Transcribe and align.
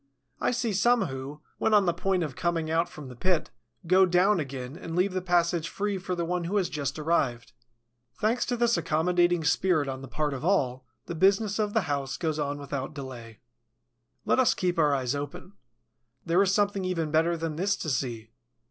I 0.39 0.49
see 0.49 0.73
some 0.73 1.03
who, 1.05 1.41
when 1.59 1.75
on 1.75 1.85
the 1.85 1.93
point 1.93 2.23
of 2.23 2.35
coming 2.35 2.71
out 2.71 2.89
from 2.89 3.07
the 3.07 3.15
pit, 3.15 3.51
go 3.85 4.07
down 4.07 4.39
again 4.39 4.75
and 4.75 4.95
leave 4.95 5.13
the 5.13 5.21
passage 5.21 5.69
free 5.69 5.99
for 5.99 6.15
the 6.15 6.25
one 6.25 6.45
who 6.45 6.57
has 6.57 6.69
just 6.69 6.97
arrived. 6.97 7.53
Thanks 8.15 8.43
to 8.47 8.57
this 8.57 8.77
accommodating 8.77 9.43
spirit 9.43 9.87
on 9.87 10.01
the 10.01 10.07
part 10.07 10.33
of 10.33 10.43
all, 10.43 10.87
the 11.05 11.13
business 11.13 11.59
of 11.59 11.73
the 11.75 11.81
house 11.81 12.17
goes 12.17 12.39
on 12.39 12.57
without 12.57 12.95
delay. 12.95 13.41
Let 14.25 14.39
us 14.39 14.55
keep 14.55 14.79
our 14.79 14.95
eyes 14.95 15.13
open. 15.13 15.53
There 16.25 16.41
is 16.41 16.51
something 16.51 16.83
even 16.83 17.11
better 17.11 17.37
than 17.37 17.55
this 17.55 17.75
to 17.75 17.89
see. 17.91 18.31